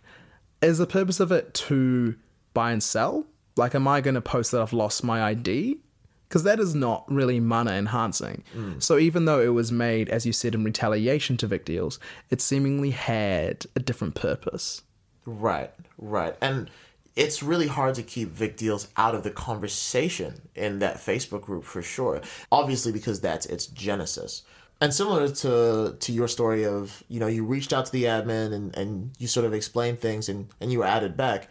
[0.60, 2.14] is the purpose of it to
[2.52, 3.24] buy and sell?
[3.56, 5.78] Like, am I going to post that I've lost my ID?
[6.28, 8.44] Because that is not really mana enhancing.
[8.54, 8.82] Mm.
[8.82, 12.42] So even though it was made, as you said, in retaliation to Vic Deals, it
[12.42, 14.82] seemingly had a different purpose.
[15.24, 16.36] Right, right.
[16.42, 16.70] And
[17.16, 21.64] it's really hard to keep Vic Deals out of the conversation in that Facebook group
[21.64, 22.20] for sure.
[22.52, 24.42] Obviously because that's its genesis.
[24.80, 28.52] And similar to to your story of, you know, you reached out to the admin
[28.52, 31.48] and, and you sort of explained things and, and you were added back.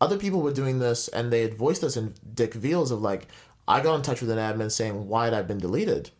[0.00, 3.26] Other people were doing this and they had voiced this in Dick Veals of like,
[3.70, 6.10] I got in touch with an admin saying, Why had I been deleted?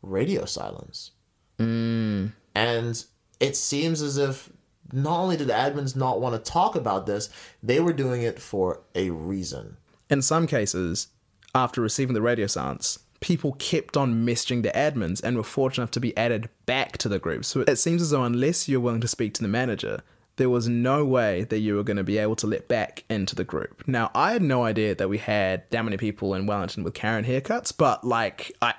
[0.00, 1.10] Radio silence.
[1.58, 2.28] Hmm.
[2.54, 3.04] And
[3.40, 4.50] it seems as if
[4.90, 7.28] not only did admins not want to talk about this,
[7.62, 9.76] they were doing it for a reason.
[10.08, 11.08] In some cases,
[11.54, 15.90] after receiving the radio silence, people kept on messaging the admins and were fortunate enough
[15.92, 17.44] to be added back to the group.
[17.44, 20.00] So it seems as though, unless you're willing to speak to the manager,
[20.36, 23.34] there was no way that you were going to be able to let back into
[23.36, 23.86] the group.
[23.86, 27.24] Now, I had no idea that we had that many people in Wellington with Karen
[27.24, 28.74] haircuts, but like, I.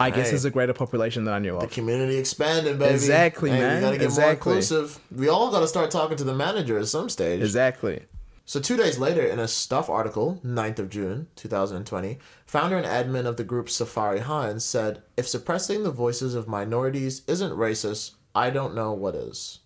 [0.00, 0.30] I guess Hey.
[0.30, 1.60] there's a greater population than I knew of.
[1.62, 2.94] The community expanded, baby.
[2.94, 3.74] Exactly, Hey, man.
[3.76, 4.50] We gotta get Exactly.
[4.52, 5.00] more inclusive.
[5.10, 7.40] We all gotta start talking to the manager at some stage.
[7.40, 8.04] Exactly.
[8.44, 13.26] So two days later, in a Stuff article, 9th of June, 2020, founder and admin
[13.26, 18.50] of the group Safari Hines said, If suppressing the voices of minorities isn't racist, I
[18.50, 19.58] don't know what is.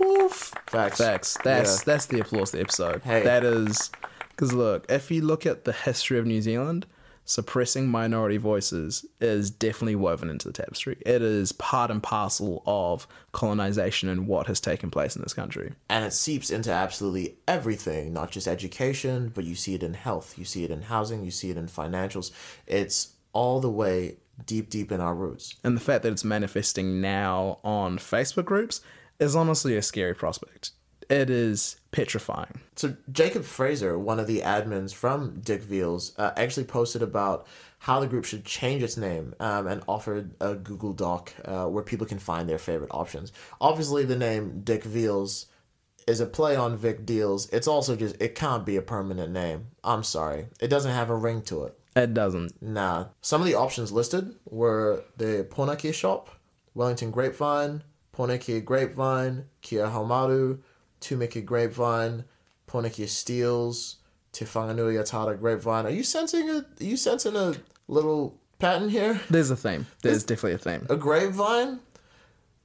[0.00, 0.52] Woof.
[0.66, 0.98] Facts.
[0.98, 1.38] Facts.
[1.44, 1.84] That's Yeah.
[1.86, 3.02] that's the applause the episode.
[3.02, 3.22] Hey.
[3.22, 3.90] That is
[4.30, 6.86] because look, if you look at the history of New Zealand,
[7.24, 10.96] suppressing minority voices is definitely woven into the tapestry.
[11.06, 15.72] It is part and parcel of colonization and what has taken place in this country.
[15.88, 20.36] and it seeps into absolutely everything not just education but you see it in health
[20.36, 22.32] you see it in housing you see it in financials
[22.66, 27.00] it's all the way deep deep in our roots And the fact that it's manifesting
[27.00, 28.80] now on Facebook groups
[29.18, 30.72] is honestly a scary prospect.
[31.08, 32.60] It is petrifying.
[32.74, 37.46] so jacob fraser one of the admins from dick veals uh, actually posted about
[37.80, 41.82] how the group should change its name um, and offered a google doc uh, where
[41.82, 45.46] people can find their favorite options obviously the name dick veals
[46.06, 47.48] is a play on Vic Deals.
[47.50, 49.68] It's also just it can't be a permanent name.
[49.84, 50.46] I'm sorry.
[50.60, 51.78] It doesn't have a ring to it.
[51.94, 52.60] It doesn't.
[52.60, 53.06] Nah.
[53.20, 56.30] Some of the options listed were the Poneke shop,
[56.74, 57.82] Wellington Grapevine,
[58.16, 60.58] Poneke Grapevine, Kia Haumaru,
[61.00, 62.24] Tumiki Grapevine,
[62.68, 63.96] Poneke Steels,
[64.32, 65.86] Te Whanganui-a-Tara Grapevine.
[65.86, 67.54] Are you sensing a are you sensing a
[67.88, 69.20] little pattern here?
[69.30, 69.86] There's a theme.
[70.02, 70.86] There's definitely a theme.
[70.90, 71.80] A grapevine?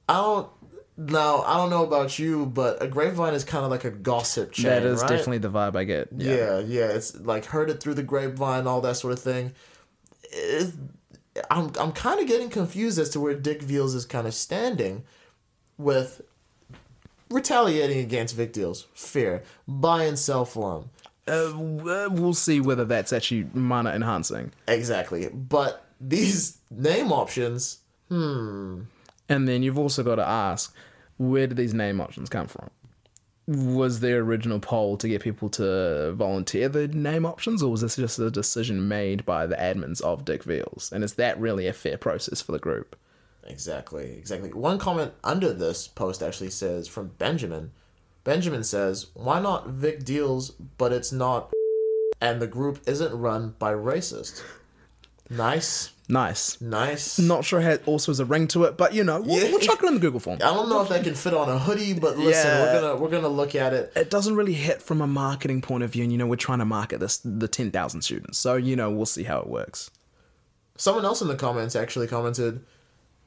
[0.08, 0.48] I don't
[0.96, 4.52] now I don't know about you, but a grapevine is kind of like a gossip
[4.52, 4.66] chain.
[4.66, 5.08] that is right?
[5.08, 6.08] definitely the vibe I get.
[6.16, 6.58] Yeah.
[6.58, 9.54] yeah, It's like heard it through the grapevine, all that sort of thing.
[10.24, 10.74] It,
[11.50, 15.04] I'm I'm kind of getting confused as to where Dick Veals is kind of standing
[15.78, 16.20] with
[17.30, 18.86] retaliating against Vic Deals.
[18.94, 19.42] Fair.
[19.66, 20.90] Buy and sell for him.
[21.26, 24.52] Uh, we'll see whether that's actually mana enhancing.
[24.66, 25.28] Exactly.
[25.28, 28.82] But these name options, hmm.
[29.28, 30.74] And then you've also got to ask,
[31.18, 32.70] where did these name options come from?
[33.48, 37.96] was the original poll to get people to volunteer the name options, or was this
[37.96, 40.92] just a decision made by the admins of Dick Veals?
[40.92, 42.94] And is that really a fair process for the group?
[43.48, 44.52] Exactly, exactly.
[44.52, 47.72] One comment under this post actually says from Benjamin.
[48.22, 51.50] Benjamin says, "Why not Vic Deals, but it's not,
[52.20, 54.42] and the group isn't run by racist."
[55.30, 56.58] Nice, Nice.
[56.58, 57.18] nice.
[57.18, 59.50] Not sure how it also has a ring to it, but you know, we'll, Yeah.
[59.50, 60.36] we'll chuck it in the Google form.
[60.42, 62.62] I don't know if that can fit on a hoodie, but listen, Yeah.
[62.62, 63.92] we're gonna we're gonna look at it.
[63.94, 66.60] It doesn't really hit from a marketing point of view, and you know, we're trying
[66.60, 69.90] to market this the ten thousand students, so you know, we'll see how it works.
[70.78, 72.64] Someone else in the comments actually commented,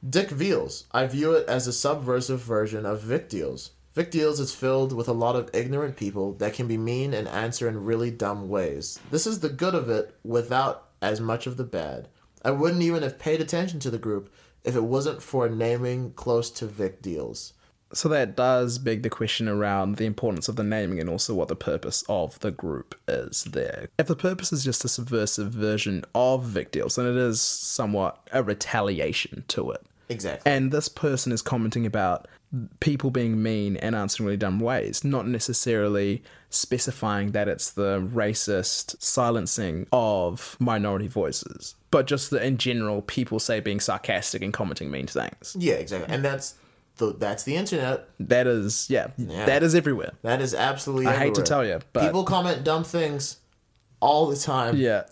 [0.08, 0.86] Dick Veals.
[0.90, 3.70] I view it as a subversive version of Vic Deals.
[3.94, 7.28] Vic Deals is filled with a lot of ignorant people that can be mean and
[7.28, 8.98] answer in really dumb ways.
[9.12, 12.08] This is the good of it without as much of the bad.
[12.44, 14.34] I wouldn't even have paid attention to the group
[14.64, 17.52] if it wasn't for naming close to Vic Deals.
[17.94, 21.46] So that does beg the question around the importance of the naming and also what
[21.46, 23.88] the purpose of the group is there.
[24.00, 28.28] If the purpose is just a subversive version of Vic Deals, then it is somewhat
[28.32, 29.86] a retaliation to it.
[30.12, 30.50] Exactly.
[30.52, 32.28] And this person is commenting about
[32.80, 38.94] people being mean and answering really dumb ways, not necessarily specifying that it's the racist
[39.02, 44.90] silencing of minority voices, but just that in general, people say being sarcastic and commenting
[44.90, 45.56] mean things.
[45.58, 46.14] yeah, exactly.
[46.14, 46.54] And that's
[46.98, 48.06] the that's the internet.
[48.20, 49.46] That is, yeah, Yeah.
[49.46, 50.12] that is everywhere.
[50.20, 53.38] That is absolutely I hate to tell you, but people comment dumb things
[54.00, 54.76] all the time.
[54.76, 55.04] yeah,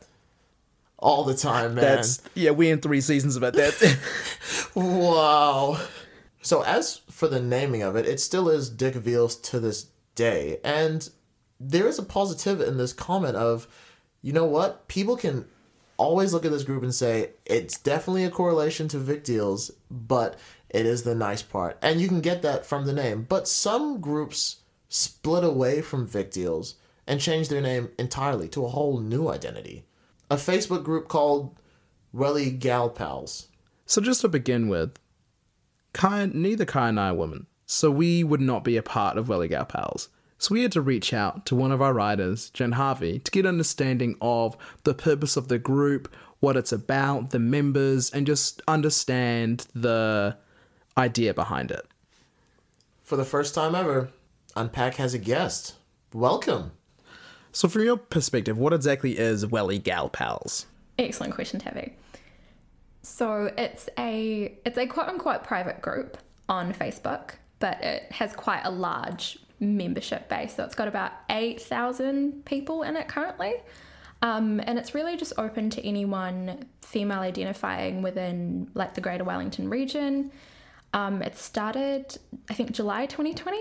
[1.00, 1.84] All the time, man.
[1.84, 2.50] that's yeah.
[2.50, 3.98] We in three seasons about that.
[4.74, 5.80] Wow.
[6.42, 10.58] So as for the naming of it, it still is Dick Veals to this day,
[10.64, 11.08] and
[11.58, 13.66] there is a positive in this comment of,
[14.22, 15.46] you know what, people can
[15.98, 20.38] always look at this group and say it's definitely a correlation to Vic Deals, but
[20.70, 23.26] it is the nice part, and you can get that from the name.
[23.28, 28.68] But some groups split away from Vic Deals and change their name entirely to a
[28.68, 29.84] whole new identity.
[30.30, 31.56] A Facebook group called
[32.12, 33.48] Welly Gal Pals.
[33.84, 34.96] So just to begin with,
[35.92, 39.28] Kai, neither Kai and I are women, so we would not be a part of
[39.28, 40.08] Welly Gal Pals.
[40.38, 43.44] So we had to reach out to one of our writers, Jen Harvey, to get
[43.44, 49.66] understanding of the purpose of the group, what it's about, the members, and just understand
[49.74, 50.36] the
[50.96, 51.86] idea behind it.
[53.02, 54.10] For the first time ever,
[54.54, 55.74] Unpack has a guest.
[56.14, 56.70] Welcome.
[57.52, 60.66] So from your perspective, what exactly is Welly Gal Pals?
[60.98, 61.94] Excellent question, Tabby.
[63.02, 68.62] So it's a it's a quote unquote private group on Facebook, but it has quite
[68.64, 70.54] a large membership base.
[70.54, 73.54] So it's got about eight thousand people in it currently.
[74.22, 79.70] Um, and it's really just open to anyone female identifying within like the Greater Wellington
[79.70, 80.30] region.
[80.92, 82.18] Um, it started,
[82.50, 83.58] I think, July 2020,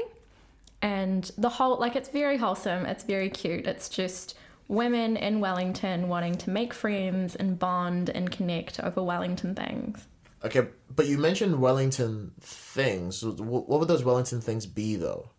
[0.81, 2.85] and the whole like it's very wholesome.
[2.85, 3.65] It's very cute.
[3.67, 4.35] It's just
[4.67, 10.07] women in Wellington wanting to make friends and bond and connect over Wellington things.
[10.43, 13.25] Okay, but you mentioned Wellington things.
[13.25, 15.29] What would those Wellington things be, though?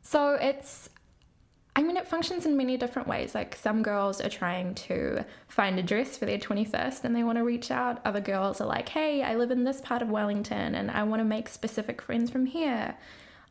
[0.00, 0.88] So it's,
[1.74, 3.34] I mean, it functions in many different ways.
[3.34, 7.36] Like some girls are trying to find a dress for their 21st and they want
[7.36, 8.00] to reach out.
[8.06, 11.20] Other girls are like, hey, I live in this part of Wellington and I want
[11.20, 12.96] to make specific friends from here.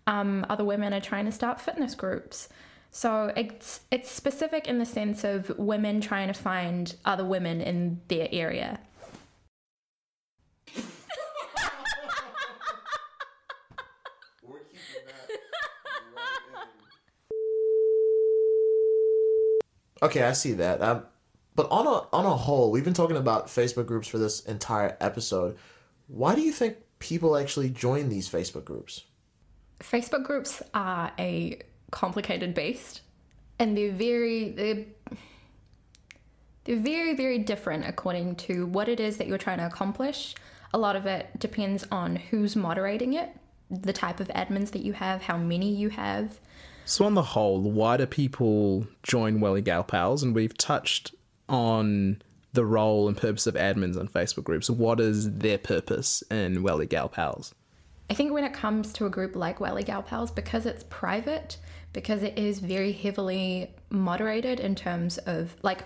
[0.07, 2.49] Um, other women are trying to start fitness groups.
[2.91, 7.99] So it's it's specific in the sense of women trying to find other women in
[8.07, 8.79] their area.
[20.01, 20.81] Okay, I see that.
[20.81, 21.03] Um,
[21.55, 24.95] but on a on a whole, we've been talking about Facebook groups for this entire
[25.01, 25.57] episode.
[26.07, 29.03] Why do you think people actually join these Facebook groups?
[29.79, 31.59] Facebook groups are a
[31.91, 33.01] complicated beast,
[33.59, 34.85] and they're very they're
[36.63, 40.35] they're very very different according to what it is that you're trying to accomplish.
[40.73, 43.29] A lot of it depends on who's moderating it,
[43.69, 46.39] the type of admins that you have, how many you have.
[46.85, 50.21] So, on the whole, why do people join Welly Gal Pals?
[50.21, 51.15] And we've touched
[51.49, 52.21] on
[52.53, 54.69] the role and purpose of admins on Facebook groups.
[54.69, 57.53] What is their purpose in Welly Gal Pals?
[58.09, 61.57] I think when it comes to a group like Welly Gal Pals, because it's private,
[61.93, 65.83] because it is very heavily moderated in terms of like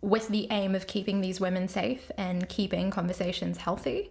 [0.00, 4.10] with the aim of keeping these women safe and keeping conversations healthy.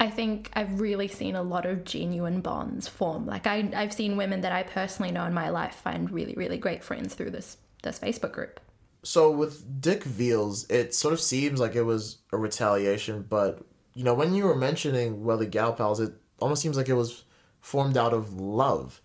[0.00, 3.26] I think I've really seen a lot of genuine bonds form.
[3.26, 6.58] Like I, I've seen women that I personally know in my life find really, really
[6.58, 8.58] great friends through this this Facebook group.
[9.04, 13.64] So with Dick Veals, it sort of seems like it was a retaliation, but
[13.94, 17.24] you know, when you were mentioning Welly Gal Pals, it almost seems like it was
[17.60, 19.00] formed out of love.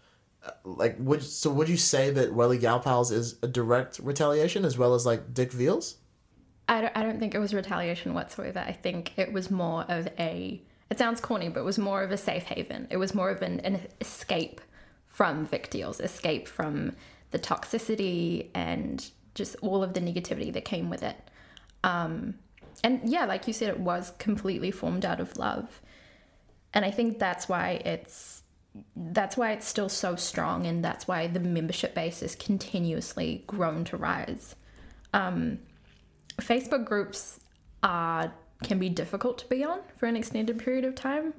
[0.63, 4.77] like would so would you say that Welly Gal Pals is a direct retaliation as
[4.77, 5.97] well as like Dick Veals?
[6.69, 8.59] I don't, I don't think it was retaliation whatsoever.
[8.59, 12.11] I think it was more of a, it sounds corny, but it was more of
[12.11, 12.87] a safe haven.
[12.89, 14.59] It was more of an, an escape
[15.05, 16.93] from Vic Deals, escape from
[17.31, 21.15] the toxicity and just all of the negativity that came with it.
[21.83, 22.35] Um,
[22.83, 25.81] and yeah, like you said, it was completely formed out of love.
[26.77, 28.43] And I think that's why it's
[28.95, 33.83] that's why it's still so strong and that's why the membership base is continuously grown
[33.85, 34.55] to rise.
[35.11, 35.57] Um,
[36.39, 37.39] Facebook groups
[37.81, 41.33] are can be difficult to be on for an extended period of time.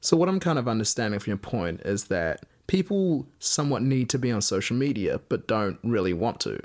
[0.00, 4.18] So what I'm kind of understanding from your point is that people somewhat need to
[4.18, 6.58] be on social media but don't really want to.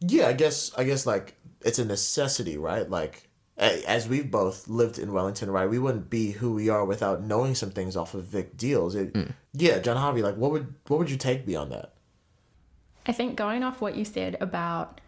[0.00, 2.90] Yeah, I guess I guess like it's a necessity, right?
[2.90, 3.31] Like a-
[3.62, 5.68] as we've both lived in Wellington, right?
[5.68, 8.94] We wouldn't be who we are without knowing some things off of Vic Deals.
[8.94, 9.32] It, mm.
[9.52, 11.94] Yeah, Jen Harvey, like what would what would you take beyond that?
[13.06, 15.00] I think going off what you said about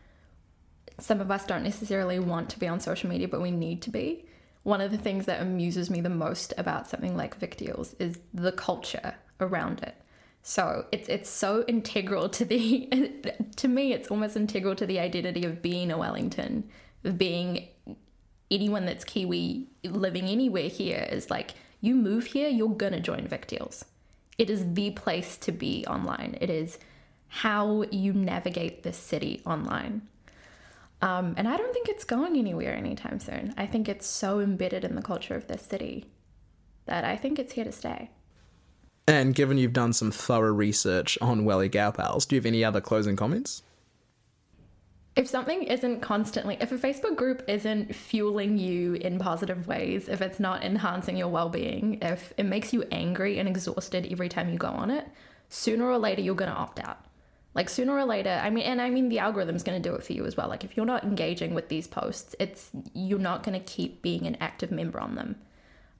[0.98, 3.90] some of us don't necessarily want to be on social media, but we need to
[3.90, 4.26] be.
[4.62, 8.18] One of the things that amuses me the most about something like Vic Deals is
[8.32, 9.94] the culture around it.
[10.42, 12.88] So it's it's so integral to the
[13.56, 16.68] to me it's almost integral to the identity of being a Wellington,
[17.02, 17.68] of being
[18.50, 23.46] anyone that's Kiwi living anywhere here is like you move here, you're gonna join Vic
[23.46, 23.84] Deals.
[24.38, 26.36] It is the place to be online.
[26.40, 26.78] It is
[27.28, 30.02] how you navigate this city online.
[31.02, 33.52] Um, and I don't think it's going anywhere anytime soon.
[33.58, 36.06] I think it's so embedded in the culture of this city
[36.86, 38.10] that I think it's here to stay.
[39.06, 42.64] And given you've done some thorough research on Welly Gal Pals, do you have any
[42.64, 43.62] other closing comments?
[45.16, 50.20] If something isn't constantly, if a Facebook group isn't fueling you in positive ways, if
[50.20, 54.50] it's not enhancing your well being, if it makes you angry and exhausted every time
[54.50, 55.06] you go on it,
[55.48, 56.98] sooner or later you're going to opt out.
[57.54, 60.02] Like sooner or later, I mean, and I mean the algorithm's going to do it
[60.02, 60.48] for you as well.
[60.48, 64.26] Like if you're not engaging with these posts, it's you're not going to keep being
[64.26, 65.36] an active member on them.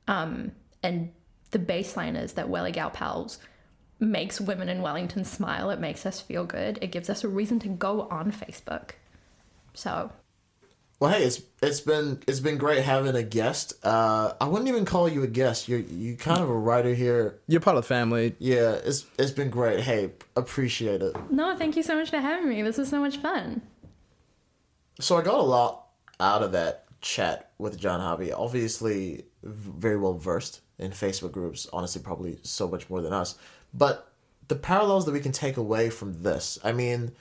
[0.09, 0.53] Um,
[0.83, 1.13] and
[1.53, 3.39] the baseline is that Welly Gal Pals
[4.01, 5.71] makes women in Wellington smile.
[5.71, 6.81] It makes us feel good.
[6.83, 8.91] It gives us a reason to go on Facebook.
[9.75, 10.11] So
[11.01, 13.75] Well, hey, it's it's been it's been great having a guest.
[13.85, 15.69] Uh, I wouldn't even call you a guest.
[15.69, 17.41] You're you kind of a writer here.
[17.47, 18.35] You're part of the family.
[18.39, 19.81] Yeah, it's it's been great.
[19.81, 21.15] Hey, appreciate it.
[21.31, 22.63] no, thank you so much for having me.
[22.63, 23.63] This was so much fun.
[25.01, 25.89] So I got a lot
[26.21, 28.33] out of that chat with Jen Harvey.
[28.33, 31.67] Obviously, very well versed in Facebook groups.
[31.73, 33.37] Honestly, probably so much more than us.
[33.75, 34.13] But
[34.47, 37.13] the parallels that we can take away from this, I mean,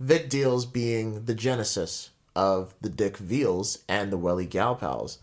[0.00, 5.18] Vic Deals being the genesis of the Dick Veals and the Welly Gal Pals.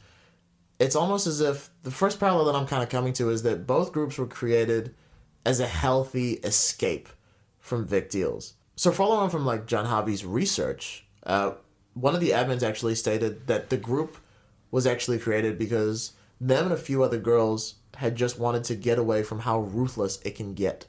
[0.80, 3.66] It's almost as if the first parallel that I'm kind of coming to is that
[3.66, 4.94] both groups were created
[5.44, 7.10] as a healthy escape
[7.60, 8.54] from Vic Deals.
[8.76, 11.54] So following on from like Jen Harvey's research, uh,
[11.96, 14.18] one of the admins actually stated that the group
[14.70, 19.00] was actually created because them and a few other girls had just wanted to get
[19.00, 20.86] away from how ruthless it can get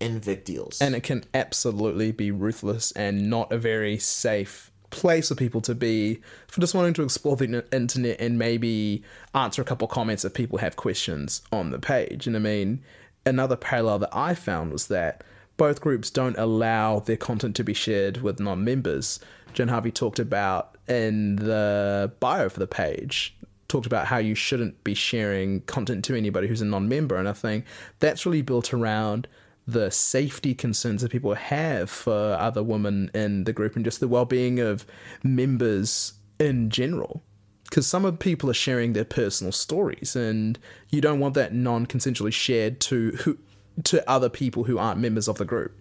[0.00, 0.80] in Vic Deals.
[0.80, 5.74] And it can absolutely be ruthless and not a very safe place for people to
[5.74, 10.34] be for just wanting to explore the internet and maybe answer a couple comments if
[10.34, 12.26] people have questions on the page.
[12.26, 12.82] And I mean,
[13.24, 15.22] another parallel that I found was that
[15.56, 19.20] both groups don't allow their content to be shared with non members.
[19.52, 23.36] Jen Harvey talked about in the bio for the page,
[23.68, 27.16] talked about how you shouldn't be sharing content to anybody who's a non member.
[27.16, 27.66] And I think
[27.98, 29.28] that's really built around
[29.66, 34.08] the safety concerns that people have for other women in the group and just the
[34.08, 34.86] well-being of
[35.22, 37.22] members in general.
[37.64, 40.58] Because some of people are sharing their personal stories and
[40.88, 43.38] you don't want that non-consensually shared to who
[43.84, 45.72] to other people who aren't members of the group.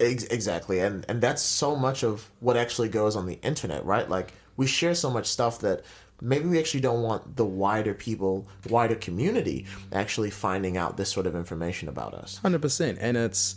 [0.00, 4.10] Exactly and and that's so much of what actually goes on the internet right?
[4.10, 5.84] Like we share so much stuff that
[6.20, 11.26] maybe we actually don't want the wider people wider community actually finding out this sort
[11.26, 13.56] of information about us Hundred percent, and it's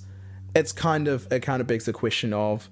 [0.55, 2.70] it's kind of it kind of begs the question of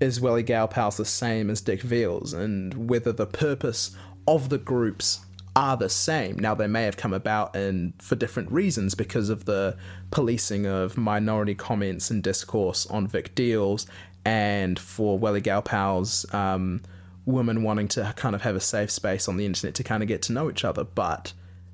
[0.00, 3.94] is Welly Gal Pals the same as Dick Veals, and whether the purpose
[4.26, 5.20] of the groups
[5.54, 6.38] are the same.
[6.38, 9.76] Now they may have come about and for different reasons because of the
[10.10, 13.86] policing of minority comments and discourse on Vic Deals,
[14.24, 16.24] and for Welly Gal Pals.
[16.32, 16.82] Um,
[17.26, 20.08] women wanting to kind of have a safe space on the internet to kind of
[20.08, 21.32] get to know each other, but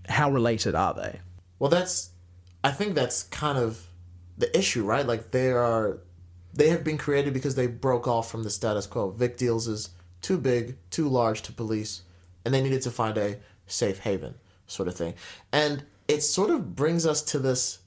[0.08, 1.20] how related are they?
[1.58, 2.10] well that's
[2.62, 3.86] i think that's kind of
[4.36, 5.98] the issue right like they are
[6.52, 9.90] they have been created because they broke off from the status quo vic deals is
[10.20, 12.02] too big too large to police
[12.44, 14.34] and they needed to find a safe haven
[14.66, 15.14] sort of thing
[15.50, 17.78] and it sort of brings us to this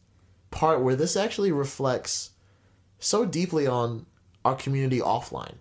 [0.52, 2.32] part where this actually reflects
[3.00, 4.06] so deeply on
[4.44, 5.56] our community offline.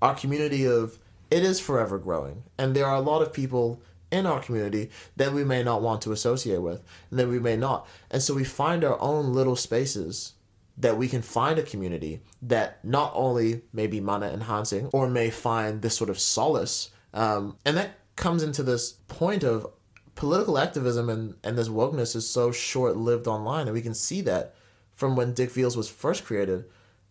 [0.00, 0.98] Our community of
[1.30, 2.44] it is forever growing.
[2.58, 6.00] And there are a lot of people in our community that we may not want
[6.02, 7.86] to associate with and that we may not.
[8.10, 10.34] And so we find our own little spaces
[10.76, 15.30] that we can find a community that not only may be mana enhancing or may
[15.30, 16.90] find this sort of solace.
[17.12, 19.66] Um, and that comes into this point of
[20.14, 23.66] political activism and, and this wokeness is so short lived online.
[23.66, 24.54] And we can see that
[24.92, 26.64] from when Dick Veals was first created.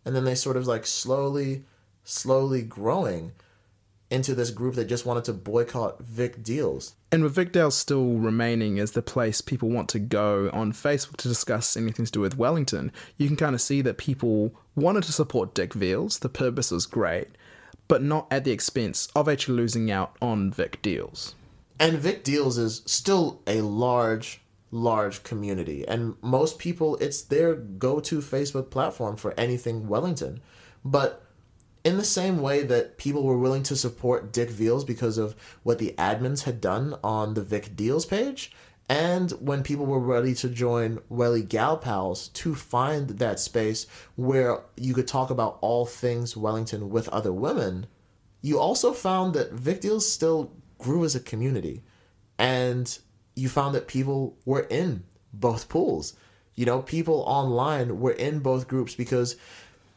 [0.06, 1.64] And then they sort of like slowly,
[2.04, 3.32] slowly growing
[4.14, 6.94] into this group that just wanted to boycott Vic Deals.
[7.12, 11.18] And with Vic Deals still remaining as the place people want to go on Facebook
[11.18, 15.02] to discuss anything to do with Wellington, you can kind of see that people wanted
[15.06, 16.20] to support Dick Veals.
[16.20, 17.30] The purpose was great,
[17.88, 21.34] but not at the expense of actually losing out on Vic Deals.
[21.80, 25.88] And Vic Deals is still a large, large community.
[25.88, 30.42] And most people, it's their go to Facebook platform for anything Wellington.
[30.86, 31.23] But
[31.84, 35.80] in the same way that people were willing to support Dick Veals because of what
[35.80, 38.52] the admins had done on the Vic Deals page,
[38.90, 44.62] and when people were ready to join Welly Gal Pals to find that space where
[44.76, 47.88] you could talk about all things Wellington with other women,
[48.42, 51.82] you also found that Vic Deals still grew as a community.
[52.38, 52.98] And
[53.36, 56.14] you found that people were in both pools.
[56.56, 59.38] You know, people online were in both groups because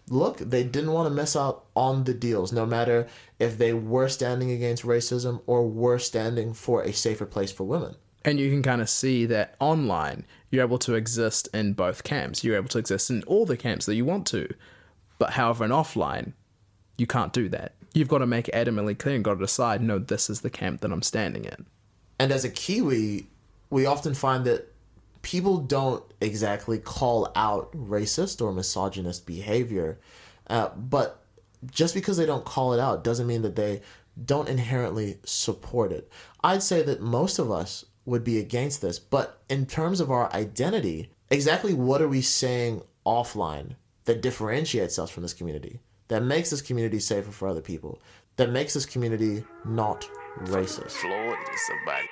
[0.08, 3.06] look, they didn't want to miss out on the deals, no matter
[3.38, 7.96] if they were standing against racism or were standing for a safer place for women.
[8.24, 12.42] And you can kind of see that online, you're able to exist in both camps.
[12.42, 14.48] You're able to exist in all the camps that you want to.
[15.18, 16.32] But however, in offline,
[16.96, 17.74] you can't do that.
[17.94, 20.50] You've got to make it adamantly clear and got to decide, no, this is the
[20.50, 21.66] camp that I'm standing in.
[22.18, 23.28] And as a Kiwi,
[23.70, 24.72] we often find that
[25.22, 29.98] people don't exactly call out racist or misogynist behavior,
[30.48, 31.22] uh, but
[31.70, 33.82] just because they don't call it out doesn't mean that they
[34.24, 36.10] don't inherently support it.
[36.42, 40.32] I'd say that most of us would be against this, but in terms of our
[40.32, 46.50] identity, exactly what are we saying offline that differentiates us from this community, that makes
[46.50, 48.00] this community safer for other people,
[48.36, 50.08] that makes this community not
[50.44, 50.92] racist?
[50.92, 51.36] Floyd
[51.66, 52.06] somebody.